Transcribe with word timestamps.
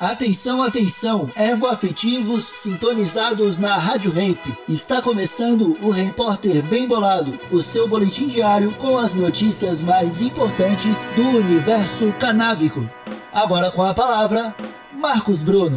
Atenção, 0.00 0.62
atenção, 0.62 1.30
ervo-afetivos 1.36 2.46
sintonizados 2.54 3.58
na 3.58 3.76
Rádio 3.76 4.10
Ramp. 4.10 4.38
Está 4.66 5.02
começando 5.02 5.76
o 5.82 5.90
Repórter 5.90 6.62
Bem 6.62 6.88
Bolado, 6.88 7.38
o 7.52 7.60
seu 7.60 7.86
boletim 7.86 8.26
diário 8.26 8.72
com 8.76 8.96
as 8.96 9.14
notícias 9.14 9.82
mais 9.82 10.22
importantes 10.22 11.04
do 11.14 11.22
universo 11.22 12.10
canábico. 12.14 12.88
Agora 13.30 13.70
com 13.70 13.82
a 13.82 13.92
palavra, 13.92 14.56
Marcos 14.94 15.42
Bruno. 15.42 15.76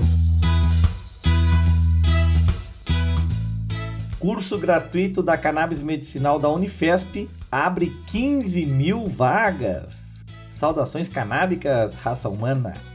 Curso 4.17 4.57
gratuito 4.57 5.21
da 5.21 5.37
cannabis 5.37 5.81
medicinal 5.81 6.39
da 6.39 6.47
Unifesp 6.47 7.29
abre 7.51 7.93
15 8.07 8.65
mil 8.65 9.05
vagas. 9.05 10.25
Saudações 10.49 11.09
canábicas, 11.09 11.95
raça 11.95 12.29
humana 12.29 12.92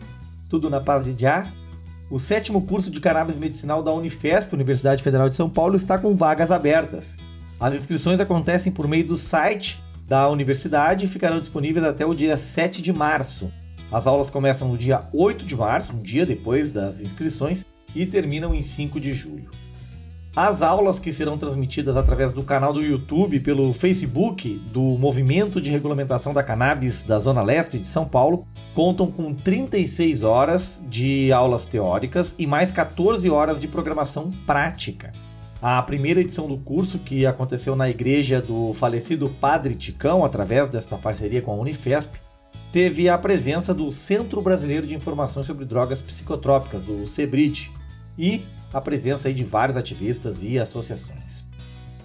tudo 0.48 0.70
na 0.70 0.80
paz 0.80 1.04
de 1.04 1.20
já. 1.20 1.46
O 2.10 2.18
sétimo 2.18 2.62
curso 2.62 2.90
de 2.90 3.00
cannabis 3.00 3.36
medicinal 3.36 3.82
da 3.82 3.92
Unifesp, 3.92 4.54
Universidade 4.54 5.02
Federal 5.02 5.28
de 5.28 5.34
São 5.34 5.50
Paulo, 5.50 5.76
está 5.76 5.98
com 5.98 6.16
vagas 6.16 6.50
abertas. 6.50 7.16
As 7.60 7.74
inscrições 7.74 8.20
acontecem 8.20 8.72
por 8.72 8.88
meio 8.88 9.06
do 9.06 9.18
site 9.18 9.82
da 10.06 10.28
universidade 10.30 11.04
e 11.04 11.08
ficarão 11.08 11.38
disponíveis 11.38 11.84
até 11.84 12.06
o 12.06 12.14
dia 12.14 12.36
7 12.36 12.80
de 12.80 12.92
março. 12.92 13.52
As 13.92 14.06
aulas 14.06 14.30
começam 14.30 14.68
no 14.68 14.78
dia 14.78 15.04
8 15.12 15.44
de 15.44 15.56
março, 15.56 15.92
um 15.92 16.00
dia 16.00 16.24
depois 16.24 16.70
das 16.70 17.00
inscrições, 17.00 17.64
e 17.94 18.06
terminam 18.06 18.54
em 18.54 18.62
5 18.62 18.98
de 18.98 19.12
julho. 19.12 19.50
As 20.40 20.62
aulas 20.62 21.00
que 21.00 21.10
serão 21.10 21.36
transmitidas 21.36 21.96
através 21.96 22.32
do 22.32 22.44
canal 22.44 22.72
do 22.72 22.80
YouTube 22.80 23.40
pelo 23.40 23.72
Facebook 23.72 24.48
do 24.72 24.80
Movimento 24.80 25.60
de 25.60 25.68
Regulamentação 25.68 26.32
da 26.32 26.44
Cannabis 26.44 27.02
da 27.02 27.18
Zona 27.18 27.42
Leste 27.42 27.76
de 27.76 27.88
São 27.88 28.06
Paulo 28.06 28.46
contam 28.72 29.10
com 29.10 29.34
36 29.34 30.22
horas 30.22 30.80
de 30.88 31.32
aulas 31.32 31.66
teóricas 31.66 32.36
e 32.38 32.46
mais 32.46 32.70
14 32.70 33.28
horas 33.28 33.60
de 33.60 33.66
programação 33.66 34.30
prática. 34.46 35.12
A 35.60 35.82
primeira 35.82 36.20
edição 36.20 36.46
do 36.46 36.56
curso, 36.56 37.00
que 37.00 37.26
aconteceu 37.26 37.74
na 37.74 37.90
igreja 37.90 38.40
do 38.40 38.72
falecido 38.74 39.28
Padre 39.40 39.74
Ticão, 39.74 40.24
através 40.24 40.70
desta 40.70 40.96
parceria 40.96 41.42
com 41.42 41.50
a 41.50 41.56
Unifesp, 41.56 42.16
teve 42.70 43.08
a 43.08 43.18
presença 43.18 43.74
do 43.74 43.90
Centro 43.90 44.40
Brasileiro 44.40 44.86
de 44.86 44.94
Informações 44.94 45.46
sobre 45.46 45.64
Drogas 45.64 46.00
Psicotrópicas, 46.00 46.88
o 46.88 47.08
CEBRID, 47.08 47.72
e 48.16 48.44
a 48.72 48.80
presença 48.80 49.32
de 49.32 49.44
vários 49.44 49.76
ativistas 49.76 50.42
e 50.42 50.58
associações. 50.58 51.48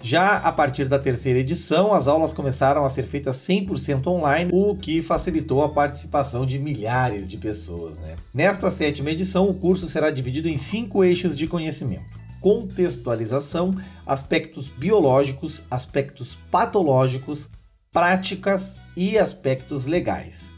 Já 0.04 0.36
a 0.36 0.52
partir 0.52 0.84
da 0.84 0.98
terceira 0.98 1.38
edição, 1.38 1.94
as 1.94 2.06
aulas 2.06 2.30
começaram 2.30 2.84
a 2.84 2.90
ser 2.90 3.04
feitas 3.04 3.36
100% 3.36 4.06
online, 4.06 4.50
o 4.52 4.76
que 4.76 5.00
facilitou 5.00 5.62
a 5.62 5.70
participação 5.70 6.44
de 6.44 6.58
milhares 6.58 7.26
de 7.26 7.38
pessoas. 7.38 7.98
Né? 7.98 8.14
Nesta 8.34 8.70
sétima 8.70 9.10
edição, 9.10 9.48
o 9.48 9.54
curso 9.54 9.86
será 9.86 10.10
dividido 10.10 10.46
em 10.46 10.58
cinco 10.58 11.02
eixos 11.02 11.34
de 11.34 11.46
conhecimento: 11.46 12.04
contextualização, 12.42 13.74
aspectos 14.06 14.68
biológicos, 14.68 15.62
aspectos 15.70 16.38
patológicos, 16.50 17.48
práticas 17.90 18.82
e 18.94 19.16
aspectos 19.16 19.86
legais. 19.86 20.54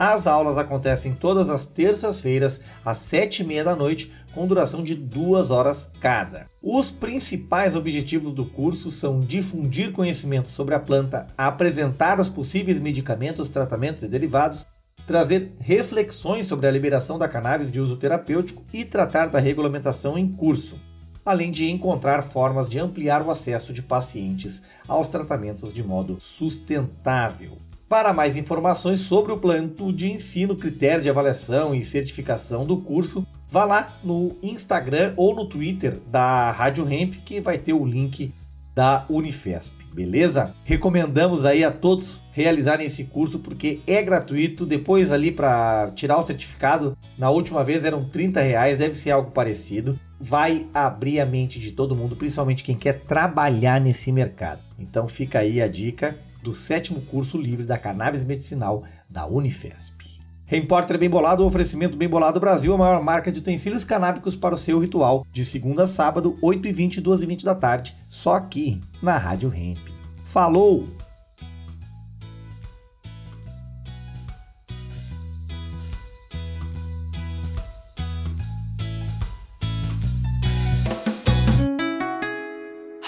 As 0.00 0.26
aulas 0.26 0.56
acontecem 0.56 1.12
todas 1.12 1.50
as 1.50 1.66
terças-feiras, 1.66 2.62
às 2.82 2.96
sete 2.96 3.42
e 3.42 3.44
meia 3.44 3.62
da 3.62 3.76
noite, 3.76 4.10
com 4.32 4.46
duração 4.46 4.82
de 4.82 4.94
duas 4.94 5.50
horas 5.50 5.92
cada. 6.00 6.46
Os 6.62 6.90
principais 6.90 7.76
objetivos 7.76 8.32
do 8.32 8.46
curso 8.46 8.90
são 8.90 9.20
difundir 9.20 9.92
conhecimentos 9.92 10.52
sobre 10.52 10.74
a 10.74 10.80
planta, 10.80 11.26
apresentar 11.36 12.18
os 12.18 12.30
possíveis 12.30 12.78
medicamentos, 12.78 13.50
tratamentos 13.50 14.02
e 14.02 14.08
derivados, 14.08 14.66
trazer 15.06 15.52
reflexões 15.60 16.46
sobre 16.46 16.66
a 16.66 16.70
liberação 16.70 17.18
da 17.18 17.28
cannabis 17.28 17.70
de 17.70 17.78
uso 17.78 17.98
terapêutico 17.98 18.64
e 18.72 18.86
tratar 18.86 19.26
da 19.26 19.38
regulamentação 19.38 20.16
em 20.16 20.32
curso, 20.32 20.78
além 21.26 21.50
de 21.50 21.70
encontrar 21.70 22.22
formas 22.22 22.70
de 22.70 22.78
ampliar 22.78 23.20
o 23.20 23.30
acesso 23.30 23.70
de 23.70 23.82
pacientes 23.82 24.62
aos 24.88 25.08
tratamentos 25.08 25.74
de 25.74 25.82
modo 25.82 26.16
sustentável. 26.18 27.58
Para 27.90 28.12
mais 28.12 28.36
informações 28.36 29.00
sobre 29.00 29.32
o 29.32 29.36
plano 29.36 29.92
de 29.92 30.12
ensino, 30.12 30.54
critério 30.54 31.02
de 31.02 31.10
avaliação 31.10 31.74
e 31.74 31.82
certificação 31.82 32.64
do 32.64 32.76
curso, 32.76 33.26
vá 33.48 33.64
lá 33.64 33.98
no 34.04 34.36
Instagram 34.40 35.12
ou 35.16 35.34
no 35.34 35.44
Twitter 35.44 35.98
da 36.06 36.52
Rádio 36.52 36.88
Hemp 36.88 37.14
que 37.24 37.40
vai 37.40 37.58
ter 37.58 37.72
o 37.72 37.84
link 37.84 38.32
da 38.76 39.04
Unifesp, 39.10 39.74
beleza? 39.92 40.54
Recomendamos 40.62 41.44
aí 41.44 41.64
a 41.64 41.72
todos 41.72 42.22
realizarem 42.30 42.86
esse 42.86 43.06
curso 43.06 43.40
porque 43.40 43.80
é 43.88 44.00
gratuito. 44.00 44.64
Depois 44.64 45.10
ali 45.10 45.32
para 45.32 45.90
tirar 45.96 46.16
o 46.18 46.22
certificado, 46.22 46.96
na 47.18 47.28
última 47.28 47.64
vez 47.64 47.84
eram 47.84 48.08
30 48.08 48.40
reais, 48.40 48.78
deve 48.78 48.94
ser 48.94 49.10
algo 49.10 49.32
parecido. 49.32 49.98
Vai 50.20 50.68
abrir 50.72 51.18
a 51.18 51.26
mente 51.26 51.58
de 51.58 51.72
todo 51.72 51.96
mundo, 51.96 52.14
principalmente 52.14 52.62
quem 52.62 52.76
quer 52.76 53.00
trabalhar 53.00 53.80
nesse 53.80 54.12
mercado. 54.12 54.62
Então 54.78 55.08
fica 55.08 55.40
aí 55.40 55.60
a 55.60 55.66
dica 55.66 56.16
do 56.42 56.54
sétimo 56.54 57.00
curso 57.02 57.38
livre 57.38 57.64
da 57.64 57.78
cannabis 57.78 58.24
medicinal 58.24 58.84
da 59.08 59.26
Unifesp. 59.26 60.20
Repórter 60.50 60.98
Bem 60.98 61.08
Bolado, 61.08 61.44
o 61.44 61.46
oferecimento 61.46 61.96
Bem 61.96 62.08
Bolado 62.08 62.40
Brasil, 62.40 62.74
a 62.74 62.76
maior 62.76 63.00
marca 63.02 63.30
de 63.30 63.38
utensílios 63.38 63.84
canábicos 63.84 64.34
para 64.34 64.54
o 64.54 64.58
seu 64.58 64.80
ritual, 64.80 65.24
de 65.30 65.44
segunda 65.44 65.84
a 65.84 65.86
sábado, 65.86 66.36
8h20 66.42 66.96
e 66.96 67.02
2h20 67.02 67.44
da 67.44 67.54
tarde, 67.54 67.96
só 68.08 68.34
aqui 68.34 68.80
na 69.00 69.16
Rádio 69.16 69.54
Hemp. 69.54 69.78
Falou! 70.24 70.88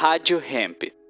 Rádio 0.02 0.40
Hemp. 0.40 1.01